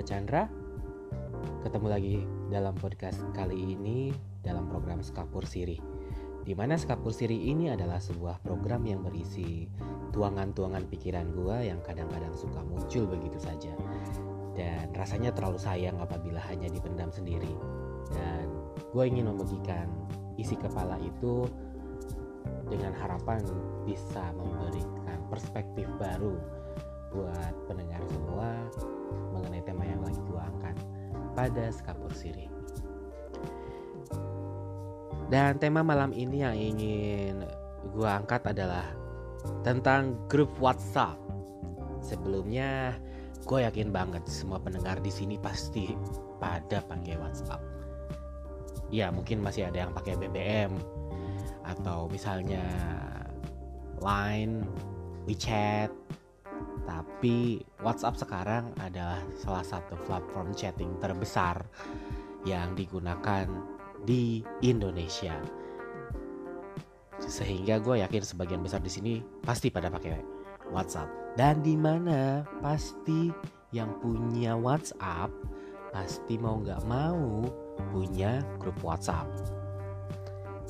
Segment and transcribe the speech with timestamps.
[0.00, 0.48] Chandra.
[1.60, 2.16] Ketemu lagi
[2.48, 4.08] dalam podcast kali ini
[4.40, 5.76] dalam program Skapur Siri.
[6.40, 9.68] Di mana Skapur Siri ini adalah sebuah program yang berisi
[10.16, 13.76] tuangan-tuangan pikiran gua yang kadang-kadang suka muncul begitu saja.
[14.56, 17.52] Dan rasanya terlalu sayang apabila hanya dipendam sendiri.
[18.10, 18.48] Dan
[18.90, 19.86] gue ingin membagikan
[20.40, 21.44] isi kepala itu
[22.72, 23.44] dengan harapan
[23.84, 26.40] bisa memberikan perspektif baru
[27.12, 28.64] buat pendengar semua
[29.32, 30.76] mengenai tema yang lagi gue angkat
[31.34, 32.50] pada Skapur Siri.
[35.30, 37.46] Dan tema malam ini yang ingin
[37.94, 38.84] gue angkat adalah
[39.62, 41.16] tentang grup WhatsApp.
[42.02, 42.98] Sebelumnya,
[43.46, 45.94] gue yakin banget semua pendengar di sini pasti
[46.42, 47.62] pada pakai WhatsApp.
[48.90, 50.74] Ya, mungkin masih ada yang pakai BBM
[51.62, 52.66] atau misalnya
[54.02, 54.66] Line,
[55.30, 55.99] WeChat.
[56.84, 61.62] Tapi WhatsApp sekarang adalah salah satu platform chatting terbesar
[62.44, 63.46] yang digunakan
[64.04, 65.36] di Indonesia.
[67.20, 69.14] Sehingga gue yakin sebagian besar di sini
[69.44, 70.16] pasti pada pakai
[70.72, 71.36] WhatsApp.
[71.36, 73.30] Dan di mana pasti
[73.70, 75.30] yang punya WhatsApp
[75.90, 77.44] pasti mau nggak mau
[77.90, 79.26] punya grup WhatsApp.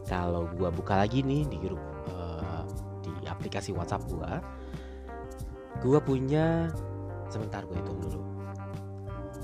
[0.09, 2.67] Kalau gue buka lagi nih di grup uh,
[3.05, 4.33] di aplikasi WhatsApp gue,
[5.81, 6.69] gue punya
[7.33, 8.21] sebentar gue hitung dulu.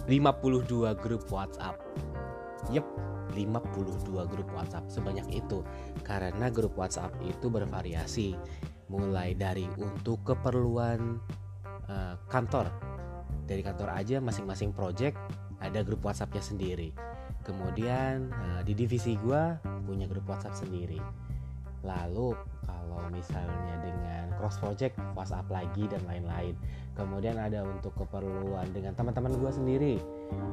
[0.07, 1.81] 52 grup WhatsApp.
[2.71, 2.87] Yep,
[3.35, 5.65] 52 grup WhatsApp sebanyak itu.
[6.05, 8.37] Karena grup WhatsApp itu bervariasi
[8.93, 11.19] mulai dari untuk keperluan
[11.89, 12.71] uh, kantor.
[13.47, 15.17] Dari kantor aja masing-masing project
[15.59, 16.93] ada grup WhatsAppnya sendiri.
[17.43, 19.43] Kemudian uh, di divisi gue
[19.87, 21.26] punya grup WhatsApp sendiri
[21.85, 22.33] lalu
[22.67, 26.55] kalau misalnya dengan cross project WhatsApp lagi dan lain-lain.
[26.97, 29.95] Kemudian ada untuk keperluan dengan teman-teman gue sendiri.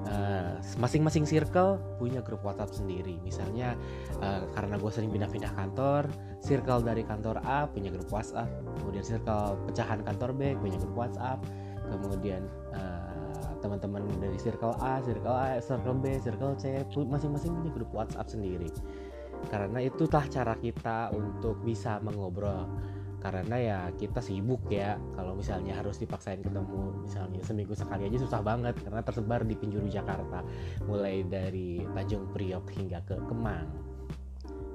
[0.07, 3.16] Uh, masing-masing circle punya grup WhatsApp sendiri.
[3.23, 3.79] Misalnya
[4.19, 6.11] uh, karena gue sering pindah-pindah kantor
[6.44, 8.51] circle dari kantor A punya grup WhatsApp.
[8.84, 11.40] Kemudian circle pecahan kantor B punya grup WhatsApp.
[11.84, 12.44] Kemudian
[12.75, 18.28] uh, teman-teman dari circle A, circle A, circle B, circle C masing-masing punya grup WhatsApp
[18.28, 18.67] sendiri
[19.47, 22.67] karena itulah cara kita untuk bisa mengobrol.
[23.23, 28.43] Karena ya kita sibuk ya kalau misalnya harus dipaksain ketemu misalnya seminggu sekali aja susah
[28.43, 30.43] banget karena tersebar di penjuru Jakarta
[30.83, 33.71] mulai dari Tanjung Priok hingga ke Kemang.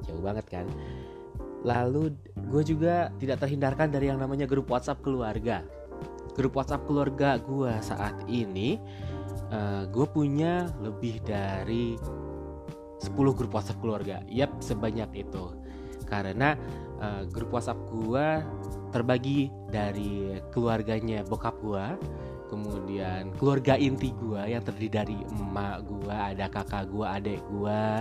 [0.08, 0.64] Jauh banget kan?
[1.60, 2.16] Lalu
[2.48, 5.60] gue juga tidak terhindarkan dari yang namanya grup WhatsApp keluarga.
[6.32, 8.80] Grup WhatsApp keluarga gue saat ini
[9.52, 12.00] uh, gue punya lebih dari
[12.98, 14.22] 10 grup WhatsApp keluarga.
[14.26, 15.54] Yap, sebanyak itu.
[16.08, 16.56] Karena
[16.98, 18.42] uh, grup WhatsApp gua
[18.90, 21.94] terbagi dari keluarganya bokap gua,
[22.48, 28.00] kemudian keluarga inti gua yang terdiri dari emak gua, ada kakak gua, adik gua,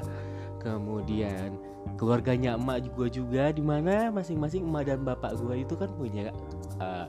[0.63, 1.59] kemudian
[2.00, 6.31] keluarganya emak juga juga di mana masing-masing emak dan bapak gua itu kan punya
[6.79, 7.06] uh,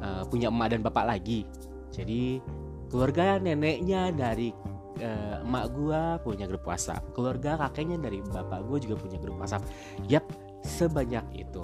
[0.00, 1.48] uh, punya emak dan bapak lagi.
[1.96, 2.44] Jadi
[2.92, 4.52] keluarga neneknya dari
[5.00, 9.66] uh, emak gue punya grup WhatsApp keluarga kakeknya dari bapak gue juga punya grup WhatsApp
[10.08, 10.24] yap
[10.64, 11.62] sebanyak itu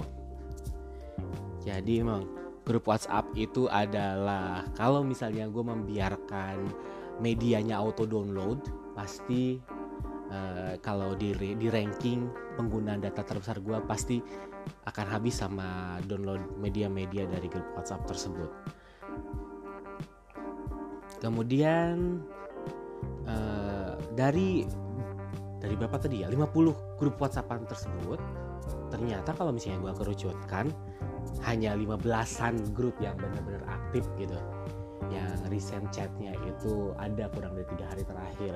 [1.63, 2.27] jadi emang
[2.63, 6.57] grup WhatsApp itu adalah kalau misalnya gue membiarkan
[7.19, 8.59] medianya auto download
[8.95, 9.59] pasti
[10.31, 14.17] uh, kalau di di ranking penggunaan data terbesar gue pasti
[14.87, 18.51] akan habis sama download media-media dari grup WhatsApp tersebut.
[21.19, 22.19] Kemudian
[23.27, 24.67] uh, dari
[25.63, 26.27] dari berapa tadi ya?
[26.27, 28.19] 50 grup WhatsAppan tersebut
[28.91, 30.69] ternyata kalau misalnya gue kerucutkan
[31.43, 34.37] hanya 15an grup yang benar-benar aktif gitu.
[35.11, 38.53] Yang recent chatnya itu ada kurang dari tiga hari terakhir.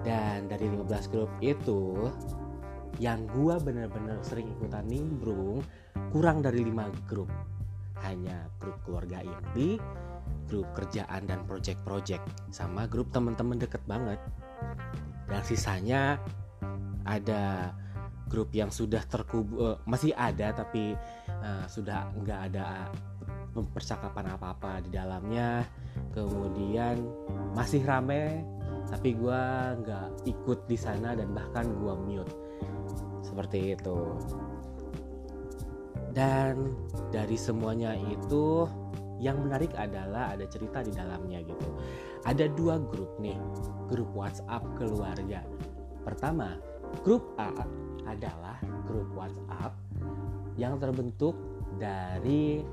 [0.00, 2.10] Dan dari 15 grup itu
[2.98, 5.62] yang gue benar-benar sering ikutan nimbrung
[6.10, 7.30] kurang dari 5 grup.
[8.00, 9.76] Hanya grup keluarga inti
[10.50, 14.18] grup kerjaan dan project-project sama grup teman-teman deket banget.
[15.30, 16.18] Dan sisanya
[17.06, 17.70] ada
[18.30, 20.94] grup yang sudah terkubur uh, masih ada tapi
[21.42, 22.90] uh, sudah nggak ada
[23.74, 25.66] percakapan apa-apa di dalamnya.
[26.14, 27.02] Kemudian
[27.54, 28.42] masih rame
[28.90, 29.42] tapi gue
[29.86, 32.34] nggak ikut di sana dan bahkan gue mute.
[33.22, 34.18] Seperti itu.
[36.10, 36.74] Dan
[37.14, 38.66] dari semuanya itu
[39.20, 41.68] yang menarik adalah ada cerita di dalamnya gitu.
[42.24, 43.36] Ada dua grup nih
[43.92, 45.44] grup WhatsApp keluarga.
[46.00, 46.56] Pertama
[47.04, 47.52] grup A
[48.08, 48.56] adalah
[48.88, 49.76] grup WhatsApp
[50.56, 51.36] yang terbentuk
[51.76, 52.64] dari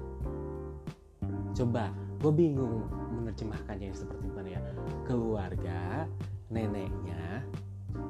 [1.53, 2.87] coba gue bingung
[3.19, 4.61] menerjemahkannya seperti mana ya.
[5.03, 6.07] Keluarga
[6.47, 7.43] neneknya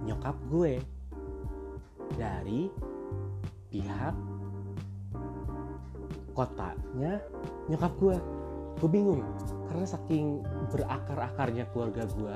[0.06, 0.78] nyokap gue.
[2.18, 2.72] Dari
[3.68, 4.16] pihak
[6.38, 7.18] kotanya
[7.66, 8.18] nyokap gue
[8.78, 9.26] gue bingung
[9.74, 12.36] karena saking berakar-akarnya keluarga gue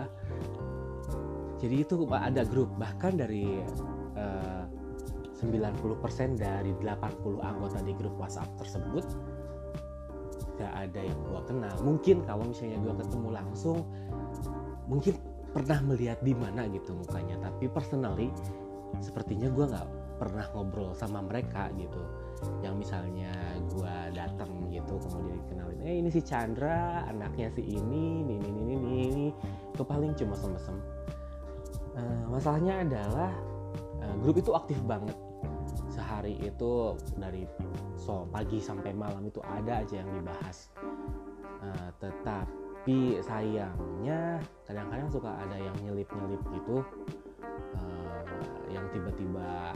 [1.62, 3.62] jadi itu ada grup bahkan dari
[4.18, 4.66] uh,
[5.42, 9.06] 90% dari 80 anggota di grup WhatsApp tersebut
[10.62, 11.74] gak ada yang gue kenal.
[11.82, 13.82] Mungkin kalau misalnya gue ketemu langsung
[14.86, 15.18] mungkin
[15.50, 17.42] pernah melihat di mana gitu mukanya.
[17.42, 18.30] Tapi personally
[19.02, 19.88] sepertinya gue nggak
[20.22, 22.02] pernah ngobrol sama mereka gitu
[22.62, 23.32] yang misalnya
[23.70, 28.62] gue datang gitu kemudian dikenalin eh ini si Chandra anaknya si ini ini ini ini
[28.62, 29.28] ini, ini.
[29.82, 30.78] paling cuma semesem
[31.98, 33.32] uh, masalahnya adalah
[34.02, 35.16] uh, grup itu aktif banget.
[35.92, 37.44] Sehari itu dari
[37.96, 40.72] so pagi sampai malam itu ada aja yang dibahas.
[41.62, 46.78] Uh, tetapi sayangnya kadang-kadang suka ada yang nyelip-nyelip gitu.
[47.78, 48.24] Uh,
[48.72, 49.76] yang tiba-tiba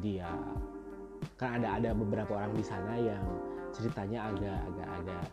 [0.00, 0.28] dia
[1.42, 3.24] kan ada ada beberapa orang di sana yang
[3.74, 5.24] ceritanya agak agak agak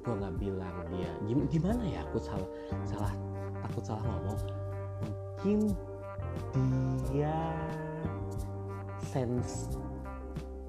[0.00, 1.10] gue nggak bilang dia
[1.52, 2.48] gimana ya aku salah
[2.88, 3.12] salah
[3.60, 4.40] takut salah ngomong?
[5.04, 5.58] Mungkin
[7.10, 7.36] dia
[9.02, 9.76] sense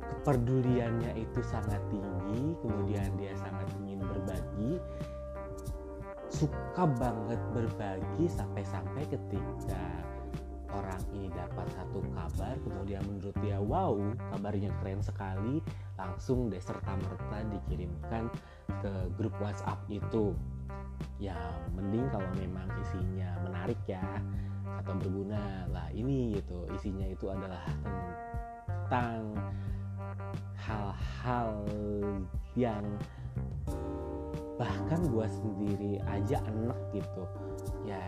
[0.03, 4.81] kepeduliannya itu sangat tinggi kemudian dia sangat ingin berbagi
[6.27, 9.83] suka banget berbagi sampai-sampai ketika
[10.73, 13.95] orang ini dapat satu kabar kemudian menurut dia wow
[14.35, 15.63] kabarnya keren sekali
[15.97, 18.29] langsung deh serta merta dikirimkan
[18.81, 20.33] ke grup WhatsApp itu.
[21.17, 21.37] Ya
[21.73, 24.01] mending kalau memang isinya menarik ya
[24.81, 25.65] atau berguna.
[25.73, 27.65] Lah ini gitu isinya itu adalah
[28.87, 29.35] tentang
[30.55, 31.51] hal-hal
[32.55, 32.85] yang
[34.57, 37.23] bahkan gue sendiri aja enak gitu
[37.87, 38.03] ya.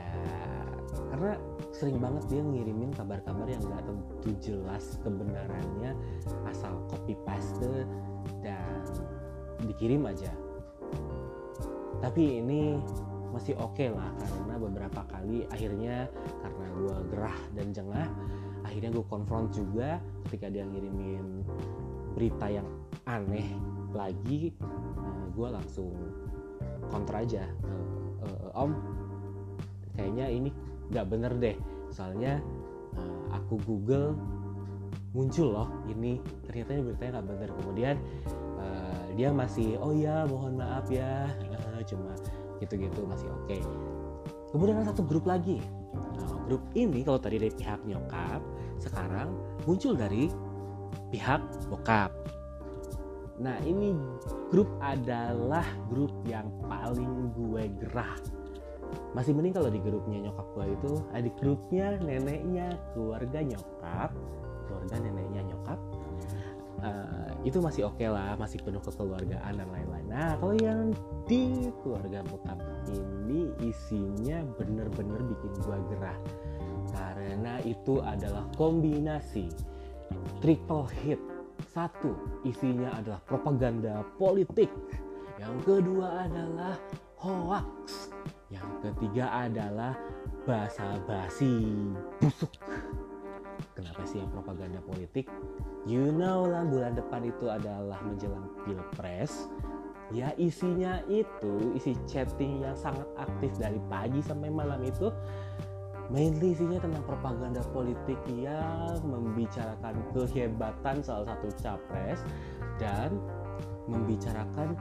[1.09, 1.33] Karena
[1.71, 5.95] sering banget dia ngirimin kabar-kabar yang gak tentu jelas kebenarannya
[6.51, 7.87] asal copy paste
[8.43, 8.83] dan
[9.63, 10.29] dikirim aja.
[11.99, 12.79] Tapi ini
[13.29, 16.09] masih oke okay lah karena beberapa kali akhirnya
[16.41, 18.07] karena gue gerah dan jengah
[18.65, 21.45] akhirnya gue konfront juga ketika dia ngirimin
[22.17, 22.65] berita yang
[23.05, 23.45] aneh
[23.93, 25.93] lagi eh, gue langsung
[26.89, 27.73] kontra aja e,
[28.25, 28.27] e,
[28.57, 28.73] om
[29.99, 30.49] kayaknya ini
[30.95, 31.57] nggak bener deh.
[31.91, 32.39] Soalnya
[32.95, 34.15] uh, aku google
[35.11, 37.49] muncul loh ini ternyata ini beritanya nggak bener.
[37.59, 37.95] Kemudian
[38.55, 41.27] uh, dia masih oh ya mohon maaf ya.
[41.89, 42.15] Cuma
[42.63, 43.47] gitu-gitu masih oke.
[43.51, 43.61] Okay.
[44.49, 45.61] kemudian ada satu grup lagi.
[45.93, 48.41] Nah, grup ini kalau tadi dari pihak nyokap
[48.81, 49.29] sekarang
[49.69, 50.25] muncul dari
[51.13, 51.37] pihak
[51.69, 52.09] bokap.
[53.39, 53.93] Nah ini
[54.49, 58.17] grup adalah grup yang paling gue gerah
[59.17, 64.13] masih mending kalau di grupnya nyokap gue itu adik grupnya neneknya keluarga nyokap
[64.69, 65.79] keluarga neneknya nyokap
[66.83, 70.07] uh, itu masih oke okay lah masih penuh kekeluargaan dan lain-lain.
[70.11, 70.91] Nah kalau yang
[71.27, 72.59] di keluarga bokap
[72.91, 76.19] ini isinya bener-bener bikin gue gerah.
[76.89, 79.47] Karena itu adalah kombinasi
[80.41, 81.21] triple hit.
[81.69, 82.15] Satu
[82.47, 84.71] isinya adalah propaganda politik.
[85.37, 86.75] Yang kedua adalah
[87.19, 88.08] hoax
[88.49, 89.93] yang ketiga adalah
[90.45, 91.85] bahasa basi
[92.17, 92.49] busuk.
[93.77, 95.29] Kenapa sih yang propaganda politik?
[95.85, 99.47] You know lah bulan depan itu adalah menjelang pilpres.
[100.09, 105.13] Ya isinya itu isi chatting yang sangat aktif dari pagi sampai malam itu
[106.09, 112.25] mainly isinya tentang propaganda politik yang membicarakan kehebatan salah satu capres
[112.81, 113.13] dan
[113.85, 114.73] membicarakan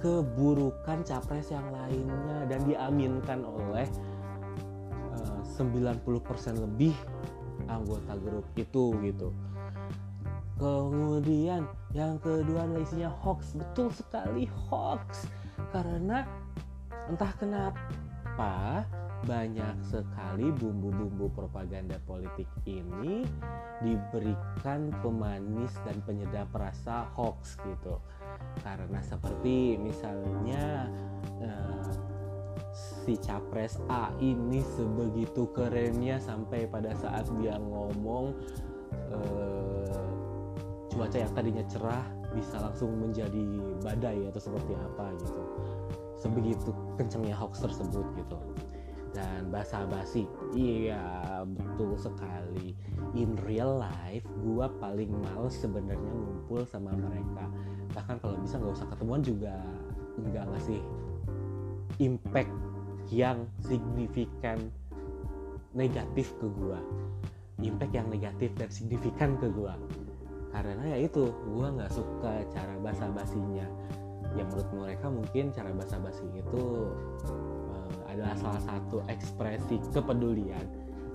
[0.00, 3.86] keburukan capres yang lainnya dan diaminkan oleh
[5.12, 6.00] uh, 90%
[6.56, 6.96] lebih
[7.68, 9.28] anggota grup itu gitu.
[10.60, 11.64] Kemudian
[11.96, 15.24] yang kedua adalah isinya hoax, betul sekali hoax
[15.72, 16.28] karena
[17.08, 18.84] entah kenapa
[19.28, 23.24] banyak sekali bumbu-bumbu propaganda politik ini
[23.84, 28.00] diberikan pemanis dan penyedap rasa hoax gitu.
[28.64, 30.88] Karena seperti misalnya
[31.44, 31.84] uh,
[32.72, 38.32] si capres A ini sebegitu kerennya sampai pada saat dia ngomong
[39.12, 40.06] uh,
[40.88, 43.42] cuaca yang tadinya cerah bisa langsung menjadi
[43.84, 45.42] badai atau seperti apa gitu.
[46.20, 48.36] Sebegitu kencangnya hoax tersebut gitu
[49.10, 50.24] dan basa basi
[50.54, 51.02] iya
[51.44, 52.74] betul sekali.
[53.18, 57.50] In real life gua paling males sebenarnya ngumpul sama mereka.
[57.94, 59.54] Bahkan kalau bisa nggak usah ketemuan juga
[60.20, 60.80] nggak ngasih
[62.00, 62.52] impact
[63.10, 64.58] yang signifikan
[65.74, 66.78] negatif ke gue
[67.60, 69.74] impact yang negatif dan signifikan ke gue
[70.50, 73.66] karena ya itu gue nggak suka cara basa basinya
[74.34, 76.90] yang menurut mereka mungkin cara basa basi itu
[78.16, 80.66] adalah salah satu ekspresi kepedulian.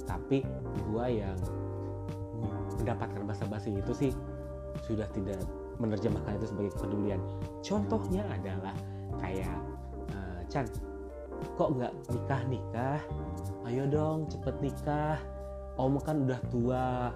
[0.05, 0.45] Tapi
[0.91, 1.37] gue yang
[2.81, 4.11] mendapatkan basa basi itu sih
[4.85, 5.39] sudah tidak
[5.81, 7.21] menerjemahkan itu sebagai kepedulian.
[7.65, 8.75] Contohnya adalah
[9.19, 9.57] kayak
[10.13, 10.67] uh, Chan
[11.55, 12.99] kok nggak nikah nikah?
[13.67, 15.19] Ayo dong cepet nikah.
[15.75, 17.11] Om kan udah tua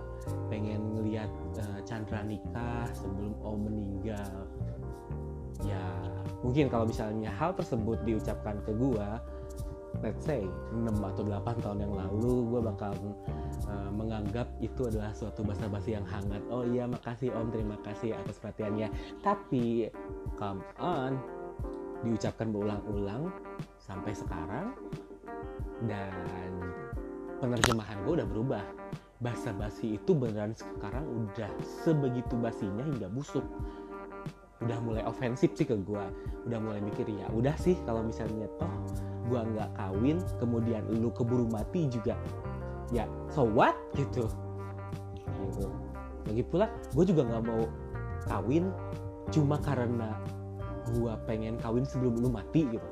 [0.51, 1.31] pengen ngeliat
[1.63, 4.43] uh, Chandra nikah sebelum om meninggal.
[5.63, 5.83] Ya
[6.43, 9.23] mungkin kalau misalnya hal tersebut diucapkan ke gua
[9.99, 12.93] let's say 6 atau 8 tahun yang lalu gue bakal
[13.67, 16.39] uh, menganggap itu adalah suatu bahasa basi yang hangat.
[16.47, 17.51] Oh iya makasih om.
[17.51, 18.87] Terima kasih atas perhatiannya.
[19.19, 19.91] Tapi
[20.39, 21.19] come on
[21.99, 23.27] diucapkan berulang-ulang
[23.75, 24.71] sampai sekarang
[25.83, 26.15] dan
[27.43, 28.65] penerjemahan gue udah berubah.
[29.19, 31.51] Bahasa basi itu beneran sekarang udah
[31.83, 33.43] sebegitu basinya hingga busuk.
[34.63, 36.05] Udah mulai ofensif sih ke gue
[36.47, 38.71] udah mulai mikir ya udah sih kalau misalnya toh
[39.29, 42.17] gue nggak kawin kemudian lu keburu mati juga.
[42.89, 43.77] Ya so what?
[43.93, 44.25] Gitu.
[45.45, 45.65] Gitu.
[46.25, 46.65] Lagi pula
[46.97, 47.63] gue juga nggak mau
[48.25, 48.73] kawin
[49.29, 50.17] cuma karena
[50.89, 52.89] gue pengen kawin sebelum lu mati gitu.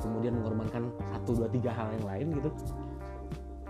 [0.00, 2.50] Kemudian mengorbankan satu dua tiga hal yang lain gitu.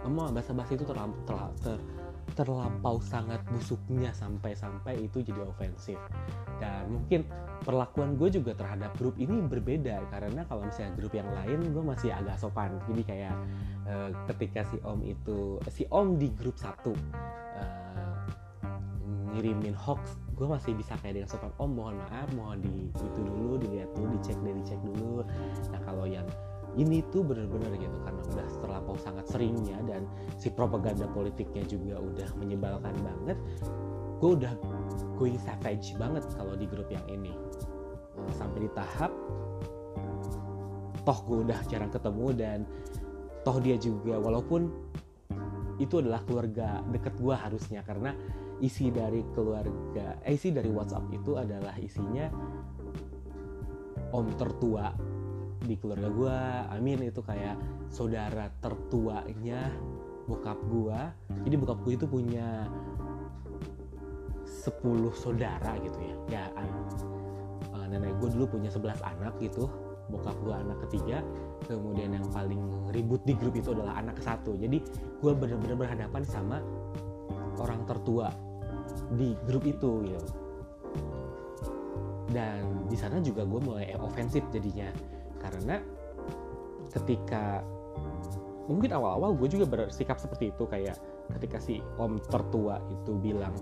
[0.06, 1.36] Emang bahasa bahasa itu terlampau ter,
[1.74, 1.76] ter,
[2.36, 5.96] terlampau sangat busuknya sampai-sampai itu jadi ofensif.
[6.58, 7.24] Dan mungkin
[7.64, 12.10] perlakuan gue juga terhadap grup ini berbeda karena kalau misalnya grup yang lain gue masih
[12.12, 12.76] agak sopan.
[12.90, 13.34] Jadi kayak
[13.88, 16.92] uh, ketika si om itu si om di grup satu
[17.56, 18.18] uh,
[19.32, 23.58] ngirimin hoax gue masih bisa kayak dengan sopan om mohon maaf mohon di itu dulu
[23.58, 25.26] dilihat dulu dicek dari dicek dulu.
[25.74, 26.26] Nah kalau yang
[26.78, 30.06] ini tuh bener-bener gitu karena udah terlampau sangat seringnya dan
[30.38, 33.38] si propaganda politiknya juga udah menyebalkan banget
[34.18, 34.52] gue udah
[35.14, 37.34] going savage banget kalau di grup yang ini.
[38.34, 39.14] Sampai di tahap
[41.06, 42.58] toh gue udah jarang ketemu dan
[43.40, 44.68] toh dia juga walaupun
[45.80, 48.12] itu adalah keluarga deket gue harusnya karena
[48.60, 52.28] isi dari keluarga eh, isi dari WhatsApp itu adalah isinya
[54.12, 54.92] om tertua
[55.64, 56.38] di keluarga gue
[56.74, 57.58] Amin itu kayak
[57.90, 59.72] saudara tertuanya
[60.28, 60.98] bokap gue
[61.48, 62.68] jadi bokap gue itu punya
[64.68, 66.14] 10 saudara gitu ya.
[66.28, 66.44] Ya
[67.72, 69.68] uh, nenek gue dulu punya 11 anak gitu
[70.08, 71.20] bokap gue anak ketiga.
[71.68, 74.56] Kemudian yang paling ribut di grup itu adalah anak satu.
[74.56, 74.80] Jadi
[75.20, 76.64] gue bener-bener berhadapan sama
[77.60, 78.32] orang tertua
[79.16, 80.28] di grup itu gitu.
[82.28, 84.88] Dan di sana juga gue mulai ofensif jadinya
[85.38, 85.80] karena
[86.92, 87.62] ketika
[88.68, 91.00] mungkin awal-awal gue juga bersikap seperti itu kayak
[91.36, 93.56] ketika si om tertua itu bilang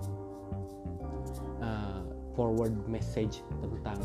[1.62, 2.02] uh,
[2.34, 3.98] forward message tentang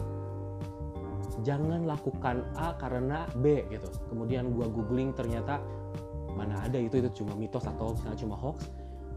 [1.41, 3.89] jangan lakukan A karena B gitu.
[4.13, 5.57] Kemudian gue googling ternyata
[6.37, 8.69] mana ada itu itu cuma mitos atau misalnya cuma hoax.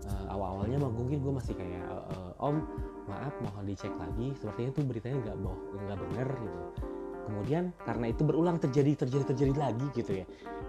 [0.05, 2.65] Uh, awal-awalnya mungkin gue masih kayak uh, om
[3.09, 4.33] maaf mohon dicek lagi.
[4.37, 5.37] Sepertinya itu beritanya nggak
[5.85, 6.61] nggak bener gitu
[7.25, 10.27] kemudian karena itu berulang terjadi terjadi terjadi lagi gitu ya.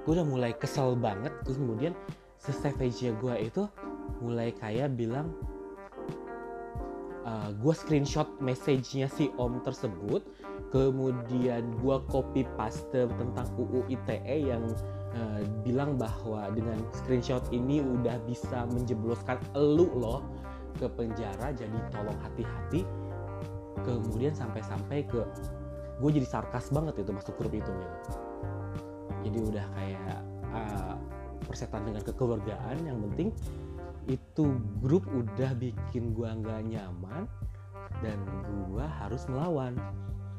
[0.08, 1.94] Gue udah mulai kesel banget terus kemudian
[2.40, 3.66] savage gue itu
[4.22, 5.34] mulai kayak bilang
[7.26, 10.22] uh, gue screenshot message-nya si om tersebut
[10.70, 14.64] kemudian gue copy paste tentang UU ITE yang
[15.16, 20.22] uh, bilang bahwa dengan screenshot ini udah bisa menjebloskan elu loh
[20.76, 22.84] ke penjara jadi tolong hati-hati.
[23.88, 25.24] Kemudian sampai-sampai ke
[25.96, 27.98] gue jadi sarkas banget itu masuk grup itu gitu
[29.26, 30.20] jadi udah kayak
[30.54, 30.96] uh,
[31.48, 33.30] persetan dengan kekeluargaan yang penting
[34.06, 34.46] itu
[34.86, 37.26] grup udah bikin gue nggak nyaman
[38.06, 38.18] dan
[38.70, 39.74] gue harus melawan.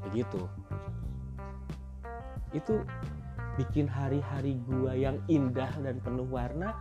[0.07, 0.47] Begitu.
[2.55, 2.87] Itu
[3.57, 6.77] bikin hari-hari gue yang indah dan penuh warna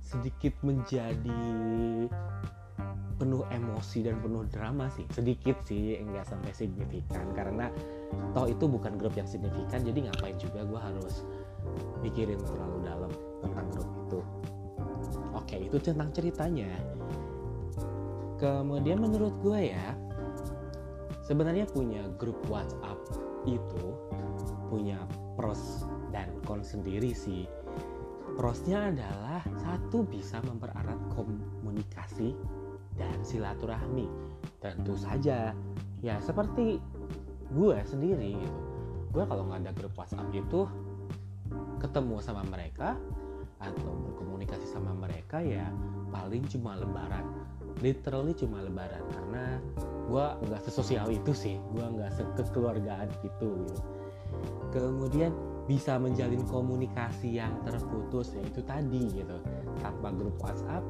[0.00, 2.06] sedikit menjadi
[3.20, 5.04] penuh emosi dan penuh drama sih.
[5.12, 7.28] Sedikit sih enggak sampai signifikan.
[7.36, 7.68] Karena
[8.32, 11.28] toh itu bukan grup yang signifikan jadi ngapain juga gue harus
[12.00, 13.12] mikirin terlalu dalam
[13.44, 14.20] tentang grup itu.
[15.36, 16.72] Oke itu tentang ceritanya.
[18.40, 19.92] Kemudian menurut gue ya
[21.28, 22.96] sebenarnya punya grup WhatsApp
[23.44, 23.94] itu
[24.72, 24.96] punya
[25.36, 27.44] pros dan con sendiri sih.
[28.38, 32.32] Prosnya adalah satu bisa mempererat komunikasi
[33.00, 34.04] dan silaturahmi.
[34.60, 35.56] Tentu saja,
[36.04, 36.76] ya seperti
[37.50, 38.60] gue sendiri gitu.
[39.10, 40.70] gue kalau nggak ada grup WhatsApp itu
[41.82, 42.94] ketemu sama mereka
[43.58, 45.66] atau berkomunikasi sama mereka ya
[46.14, 47.26] paling cuma lebaran
[47.82, 49.58] literally cuma lebaran karena
[50.06, 53.82] gue nggak sesosial itu sih gue nggak sekekeluargaan itu gitu.
[54.70, 55.34] kemudian
[55.66, 59.36] bisa menjalin komunikasi yang terputus ya itu tadi gitu
[59.82, 60.86] tanpa grup WhatsApp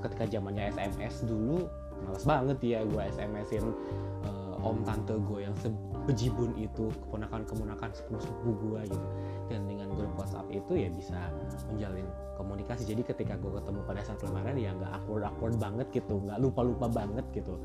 [0.00, 1.68] ketika zamannya SMS dulu
[2.00, 3.64] males banget ya gue SMS-in
[4.24, 9.08] uh, om tante gue yang sebejibun itu keponakan keponakan sepupu sepupu gue gitu.
[9.52, 11.28] Dan dengan grup WhatsApp itu ya bisa
[11.68, 12.06] menjalin
[12.40, 12.88] komunikasi.
[12.88, 16.60] Jadi ketika gue ketemu pada saat lebaran ya nggak awkward awkward banget gitu nggak lupa
[16.64, 17.60] lupa banget gitu.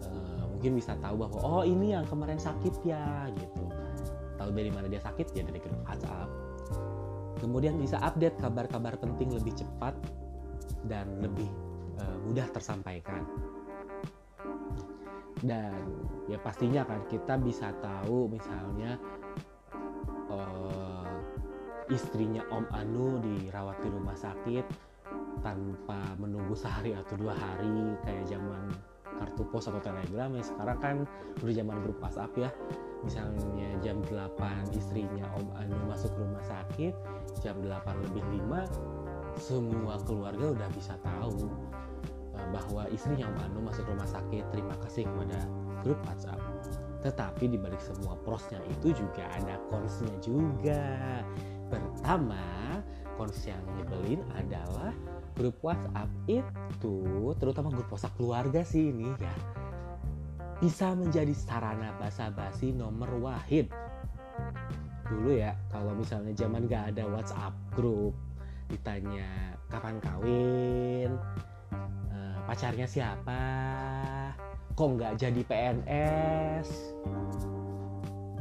[0.00, 3.64] Uh, mungkin bisa tahu bahwa oh ini yang kemarin sakit ya gitu.
[4.40, 5.36] Tahu dari mana dia sakit?
[5.36, 6.28] Ya dari grup WhatsApp.
[7.40, 9.96] Kemudian bisa update kabar-kabar penting lebih cepat
[10.88, 11.48] dan lebih
[12.00, 13.22] uh, mudah tersampaikan.
[15.40, 15.84] Dan
[16.28, 19.00] ya pastinya kan kita bisa tahu misalnya
[20.28, 21.16] uh,
[21.88, 24.92] istrinya Om Anu dirawat di rumah sakit
[25.40, 28.68] tanpa menunggu sehari atau dua hari kayak zaman
[29.16, 30.44] kartu pos atau telegram ya.
[30.44, 30.96] Sekarang kan
[31.40, 32.50] udah zaman grup WhatsApp ya.
[33.00, 36.92] Misalnya jam 8 istrinya Om Anu masuk rumah sakit
[37.40, 37.80] jam 8
[38.12, 41.48] lebih 5 semua keluarga udah bisa tahu
[42.48, 45.38] bahwa istrinya Om Anu masuk rumah sakit terima kasih kepada
[45.84, 46.40] grup WhatsApp.
[47.00, 50.84] Tetapi dibalik semua prosnya itu juga ada konsnya juga.
[51.68, 52.44] Pertama
[53.20, 54.92] kons yang nyebelin adalah
[55.36, 56.96] grup WhatsApp itu
[57.36, 59.34] terutama grup WhatsApp keluarga sih ini ya
[60.60, 63.72] bisa menjadi sarana basa-basi nomor wahid.
[65.08, 68.12] Dulu ya kalau misalnya zaman gak ada WhatsApp grup
[68.70, 71.49] ditanya kapan kawin uh,
[72.50, 73.42] pacarnya siapa?
[74.74, 76.68] Kok nggak jadi PNS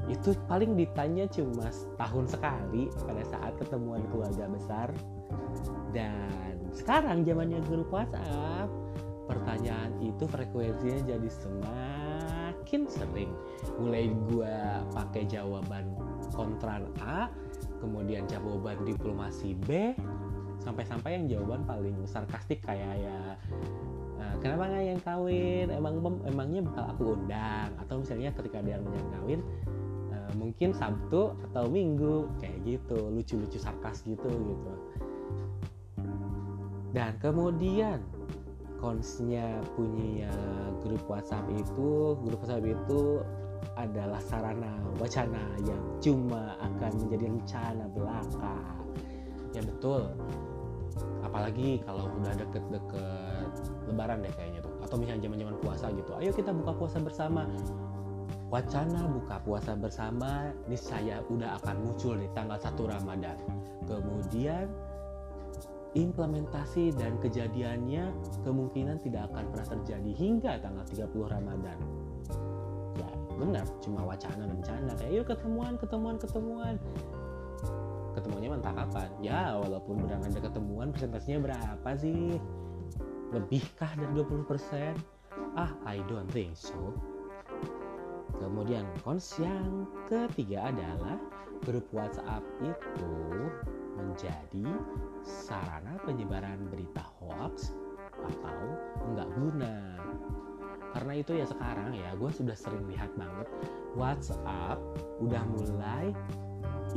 [0.10, 4.90] itu paling ditanya cuma setahun sekali pada saat ketemuan keluarga besar.
[5.94, 8.66] Dan sekarang zamannya grup WhatsApp.
[9.30, 13.30] Pertanyaan itu frekuensinya jadi semakin sering.
[13.78, 14.58] Mulai gue
[14.98, 15.94] pakai jawaban
[16.34, 17.30] kontran A
[17.78, 19.94] kemudian jawaban diplomasi B
[20.60, 23.20] sampai-sampai yang jawaban paling sarkastik kayak ya
[24.20, 25.68] uh, kenapa nggak yang kawin?
[25.72, 27.72] Emang emangnya bakal aku undang?
[27.80, 28.84] Atau misalnya ketika ada yang
[29.16, 29.42] kawin
[30.38, 34.74] mungkin Sabtu atau Minggu kayak gitu lucu-lucu sarkas gitu gitu.
[36.94, 38.02] Dan kemudian
[38.82, 40.32] konsnya punya
[40.82, 43.22] grup WhatsApp itu grup WhatsApp itu
[43.76, 48.58] adalah sarana wacana yang cuma akan menjadi rencana belaka.
[49.54, 50.14] Ya betul
[51.22, 53.52] apalagi kalau udah deket-deket
[53.92, 57.44] lebaran deh kayaknya tuh atau misalnya zaman-zaman puasa gitu ayo kita buka puasa bersama
[58.50, 63.38] wacana buka puasa bersama niscaya udah akan muncul di tanggal 1 Ramadan.
[63.86, 64.66] Kemudian
[65.94, 68.14] implementasi dan kejadiannya
[68.46, 71.78] kemungkinan tidak akan pernah terjadi hingga tanggal 30 Ramadan.
[72.98, 76.76] Ya, benar, cuma wacana rencana kayak yuk ketemuan, ketemuan, ketemuan.
[78.18, 79.10] Ketemuannya mentah kapan?
[79.22, 82.42] Ya, walaupun benar ada ketemuan, presentasinya berapa sih?
[83.30, 84.98] Lebihkah dari 20%?
[85.54, 86.94] Ah, I don't think so
[88.40, 91.20] Kemudian kons yang ketiga adalah
[91.68, 93.16] grup WhatsApp itu
[94.00, 94.68] menjadi
[95.28, 97.76] sarana penyebaran berita hoax
[98.24, 98.60] atau
[99.12, 99.76] enggak guna.
[100.96, 103.46] Karena itu ya sekarang ya gue sudah sering lihat banget
[104.00, 104.80] WhatsApp
[105.20, 106.16] udah mulai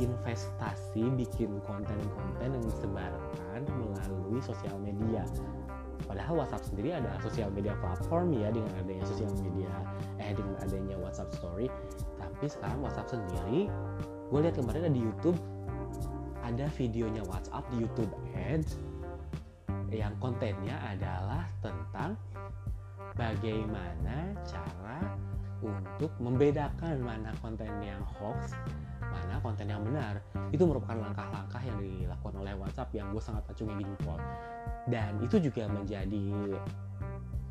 [0.01, 5.21] investasi bikin konten-konten yang disebarkan melalui sosial media
[6.03, 9.71] Padahal WhatsApp sendiri adalah sosial media platform ya dengan adanya sosial media
[10.19, 11.71] eh dengan adanya WhatsApp Story.
[12.19, 13.71] Tapi sekarang WhatsApp sendiri,
[14.27, 15.39] gue lihat kemarin ada di YouTube
[16.43, 18.75] ada videonya WhatsApp di YouTube Ads
[19.93, 22.19] yang kontennya adalah tentang
[23.15, 25.15] bagaimana cara
[25.63, 28.51] untuk membedakan mana konten yang hoax
[29.43, 30.23] konten yang benar
[30.55, 34.17] itu merupakan langkah-langkah yang dilakukan oleh WhatsApp yang gue sangat acungi jempol
[34.87, 36.55] dan itu juga menjadi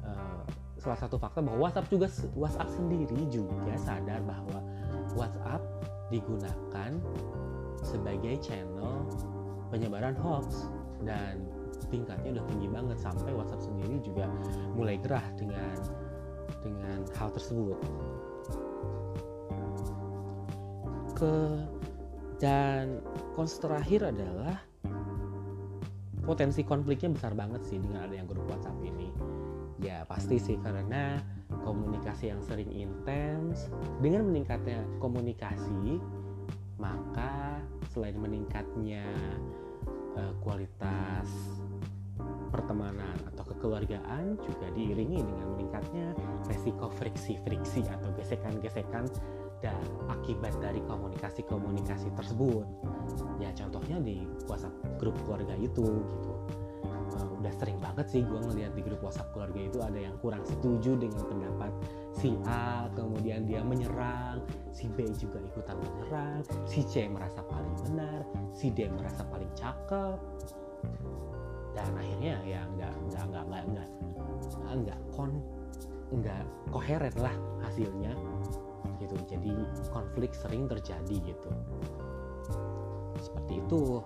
[0.08, 0.42] uh,
[0.82, 4.58] salah satu fakta bahwa WhatsApp juga WhatsApp sendiri juga sadar bahwa
[5.14, 5.62] WhatsApp
[6.10, 6.90] digunakan
[7.86, 9.06] sebagai channel
[9.70, 10.68] penyebaran hoax.
[11.02, 11.46] Dan
[11.90, 14.26] tingkatnya udah tinggi banget sampai WhatsApp sendiri juga
[14.74, 15.74] mulai gerah dengan
[16.62, 17.78] dengan hal tersebut.
[21.14, 21.32] Ke
[22.42, 22.98] dan
[23.38, 24.58] kons terakhir adalah
[26.26, 29.14] potensi konfliknya besar banget sih dengan ada yang grup WhatsApp ini.
[29.78, 31.22] Ya pasti sih karena
[31.62, 33.70] komunikasi yang sering intens
[34.02, 36.02] dengan meningkatnya komunikasi
[36.82, 37.62] maka
[37.94, 39.06] selain meningkatnya
[40.18, 41.30] uh, kualitas
[42.50, 46.12] pertemanan atau kekeluargaan juga diiringi dengan meningkatnya
[46.50, 49.06] resiko friksi-friksi atau gesekan-gesekan
[49.62, 49.78] dan
[50.10, 52.66] akibat dari komunikasi-komunikasi tersebut.
[53.38, 56.34] Ya contohnya di WhatsApp grup keluarga itu gitu.
[57.12, 60.96] Udah sering banget sih gue ngeliat di grup WhatsApp keluarga itu ada yang kurang setuju
[60.96, 61.72] dengan pendapat
[62.16, 68.22] si A, kemudian dia menyerang, si B juga ikutan menyerang, si C merasa paling benar,
[68.54, 70.18] si D merasa paling cakep,
[71.76, 73.88] dan akhirnya ya nggak nggak nggak nggak nggak
[74.86, 75.30] nggak kon
[76.12, 78.12] nggak koheren lah hasilnya
[79.02, 79.16] gitu.
[79.26, 79.52] Jadi
[79.90, 81.50] konflik sering terjadi gitu.
[83.18, 84.02] Seperti itu.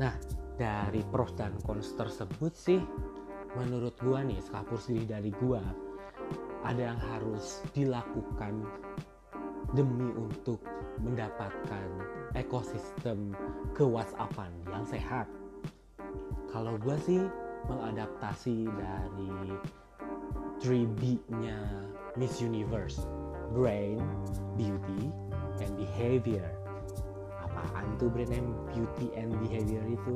[0.00, 0.14] Nah
[0.54, 2.80] dari pros dan cons tersebut sih
[3.58, 5.62] menurut gua nih sekapur sendiri dari gua
[6.62, 8.62] ada yang harus dilakukan
[9.74, 10.62] demi untuk
[11.02, 11.88] mendapatkan
[12.38, 13.34] ekosistem
[13.74, 15.26] ke WhatsAppan yang sehat.
[16.54, 17.26] Kalau gua sih
[17.66, 19.58] mengadaptasi dari
[20.62, 21.73] 3B-nya
[22.14, 23.02] Miss Universe,
[23.50, 23.98] Brain,
[24.54, 25.10] Beauty,
[25.58, 26.46] and Behavior.
[27.42, 30.14] Apaan tuh brand name beauty and behavior itu?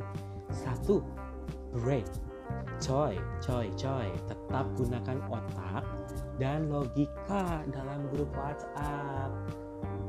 [0.50, 1.02] Satu
[1.74, 2.06] brain.
[2.78, 4.08] Coy coy coy.
[4.30, 5.84] Tetap gunakan otak
[6.38, 9.30] dan logika dalam grup WhatsApp.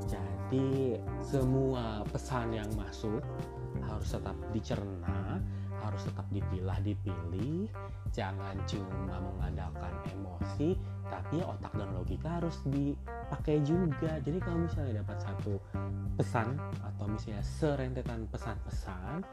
[0.06, 3.22] Jadi semua pesan yang masuk
[3.86, 5.42] harus tetap dicerna
[5.84, 7.72] harus tetap dipilah dipilih.
[8.12, 10.76] Jangan cuma mengandalkan emosi
[11.10, 14.22] tapi otak dan logika harus dipakai juga.
[14.22, 15.54] Jadi kalau misalnya dapat satu
[16.16, 19.26] pesan atau misalnya serentetan pesan-pesan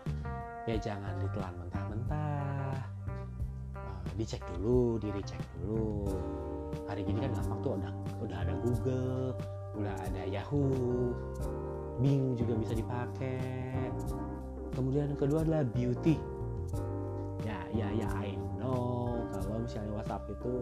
[0.66, 2.74] ya jangan ditelan mentah-mentah.
[3.76, 6.08] Uh, dicek dulu diri cek dulu.
[6.88, 7.92] Hari ini kan gampang tuh udah
[8.24, 9.36] udah ada Google
[9.76, 11.12] udah ada Yahoo.
[12.00, 13.92] Bing juga bisa dipakai.
[14.72, 16.16] Kemudian kedua adalah beauty.
[17.44, 20.54] Ya ya ya I know kalau misalnya WhatsApp itu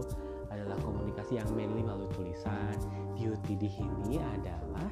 [0.55, 2.75] adalah komunikasi yang mainly melalui tulisan.
[3.15, 4.89] Beauty di sini adalah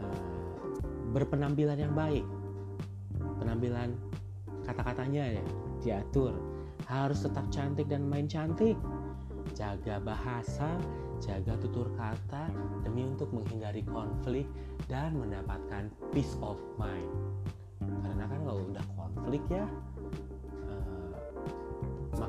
[0.00, 0.20] uh,
[1.12, 2.24] berpenampilan yang baik.
[3.40, 3.96] Penampilan
[4.64, 5.44] kata-katanya ya
[5.80, 6.34] diatur.
[6.88, 8.76] Harus tetap cantik dan main cantik.
[9.56, 10.76] Jaga bahasa
[11.16, 12.52] jaga tutur kata
[12.84, 14.44] demi untuk menghindari konflik
[14.84, 17.08] dan mendapatkan peace of mind.
[17.80, 19.64] Karena kan kalau udah konflik ya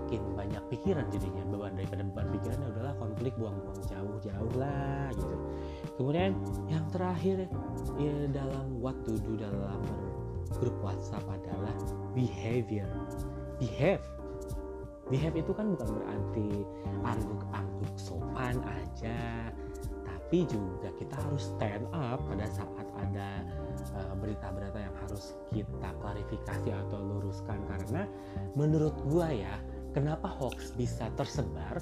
[0.08, 5.36] makin banyak pikiran jadinya beban daripada beban pikiran udahlah konflik buang-buang jauh-jauh lah gitu.
[6.00, 6.32] Kemudian
[6.72, 7.52] yang terakhir
[8.00, 9.84] ya dalam what to do dalam
[10.64, 11.76] grup WhatsApp adalah
[12.16, 12.88] behavior.
[13.60, 14.00] Behave.
[15.12, 16.64] Behave itu kan bukan berarti
[17.04, 19.52] angguk-angguk sopan aja
[20.28, 23.44] tapi juga kita harus stand up pada saat ada
[23.96, 27.60] eh, berita-berita uh, yang harus kita klarifikasi atau luruskan.
[27.64, 28.04] Karena
[28.56, 29.56] menurut gua ya
[29.98, 31.82] kenapa hoax bisa tersebar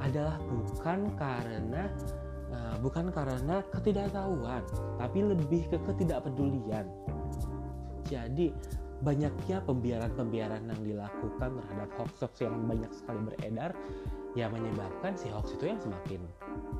[0.00, 1.92] adalah bukan karena
[2.48, 4.64] uh, bukan karena ketidaktahuan,
[4.96, 6.88] tapi lebih ke ketidakpedulian.
[8.08, 8.56] Jadi
[9.04, 13.76] banyaknya pembiaran-pembiaran yang dilakukan terhadap hoax-hoax yang banyak sekali beredar
[14.32, 16.24] ya menyebabkan si hoax itu yang semakin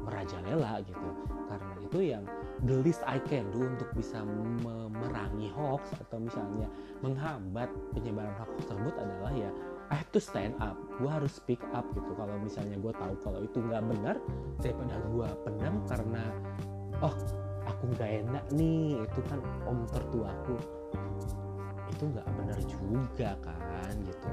[0.08, 1.08] merajalela gitu
[1.52, 2.24] karena itu yang
[2.64, 6.70] the least I can do untuk bisa memerangi hoax atau misalnya
[7.04, 9.50] menghambat penyebaran hoax tersebut adalah ya
[9.92, 10.80] I have to stand up.
[10.96, 12.16] Gue harus speak up gitu.
[12.16, 14.16] Kalau misalnya gue tahu kalau itu nggak benar
[14.64, 16.24] daripada gue pendam karena
[17.04, 17.12] oh
[17.68, 19.04] aku nggak enak nih.
[19.04, 20.56] Itu kan om tertuaku
[21.92, 24.28] itu nggak benar juga kan gitu.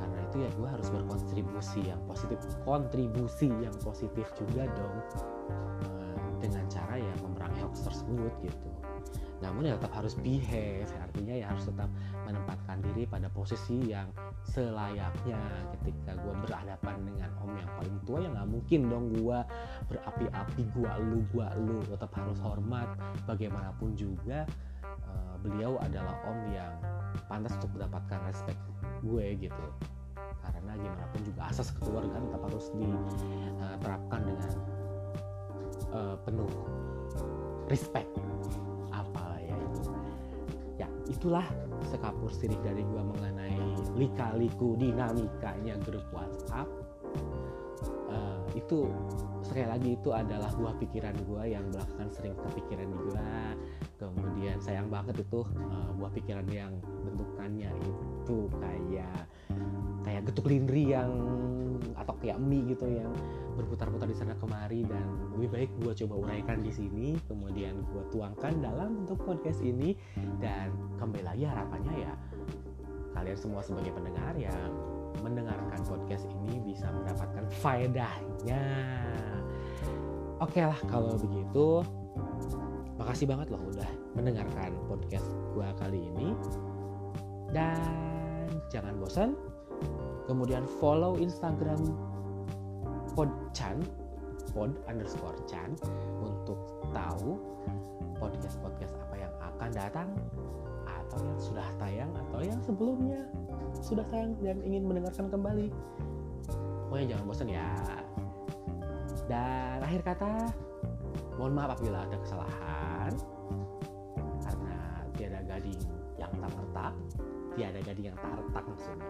[0.00, 2.40] Karena itu ya gue harus berkontribusi yang positif.
[2.64, 4.96] Kontribusi yang positif juga dong
[5.84, 8.70] eh, dengan cara ya memerangi hoax tersebut gitu.
[9.38, 10.90] Namun ya tetap harus behave.
[10.98, 11.90] Artinya ya harus tetap
[12.26, 14.10] menempatkan diri pada posisi yang
[14.48, 15.40] selayaknya
[15.78, 19.38] ketika gue berhadapan dengan om yang paling tua ya nggak mungkin dong gue
[19.92, 21.78] berapi-api gue lu gue lu.
[21.84, 22.88] Tetap harus hormat.
[23.28, 24.48] Bagaimanapun juga
[25.08, 26.72] uh, beliau adalah om yang
[27.28, 28.60] pantas untuk mendapatkan respect
[29.04, 29.66] gue gitu.
[30.42, 34.50] Karena gimana pun juga asas keluarga tetap harus diterapkan dengan
[35.92, 36.50] uh, penuh
[37.68, 38.08] respect.
[41.08, 41.42] Itulah
[41.88, 43.56] sekapur sirik dari gua mengenai
[43.96, 46.68] lika-liku dinamikanya grup WhatsApp.
[48.08, 48.88] Uh, itu
[49.44, 53.32] sekali lagi itu adalah buah pikiran gua yang belakangan sering kepikiran di gua.
[53.98, 56.76] Kemudian sayang banget itu uh, buah pikiran yang
[57.08, 59.24] bentukannya itu kayak
[60.04, 61.10] kayak getuk lindri yang
[61.96, 63.10] atau kayak mie gitu yang
[63.58, 68.58] berputar-putar di sana kemari dan lebih baik gue coba uraikan di sini kemudian gue tuangkan
[68.62, 69.94] dalam bentuk podcast ini.
[70.38, 72.12] Dan kembali lagi harapannya ya
[73.18, 74.70] kalian semua sebagai pendengar yang
[75.26, 78.62] mendengarkan podcast ini bisa mendapatkan faedahnya.
[80.38, 81.82] Oke lah kalau begitu
[82.94, 86.28] makasih banget loh udah mendengarkan podcast gue kali ini.
[87.50, 89.32] Dan jangan bosan
[90.28, 91.80] kemudian follow instagram
[93.16, 93.80] podchan
[94.52, 95.72] pod underscore chan
[96.20, 96.60] untuk
[96.92, 97.40] tahu
[98.20, 100.08] podcast podcast apa yang akan datang
[100.84, 103.24] atau yang sudah tayang atau yang sebelumnya
[103.80, 105.72] sudah tayang dan ingin mendengarkan kembali.
[106.88, 107.68] Pokoknya jangan bosan ya.
[109.28, 110.32] Dan akhir kata
[111.36, 113.12] mohon maaf apabila ada kesalahan
[114.42, 114.76] karena
[115.14, 115.80] tiada gading
[116.18, 116.94] yang tak retak
[117.54, 119.06] tiada gading yang tak retak maksudnya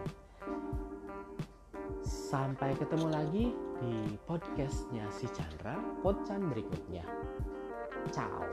[2.29, 3.45] sampai ketemu lagi
[3.81, 7.01] di podcastnya si Chandra podcast berikutnya.
[8.13, 8.45] Ciao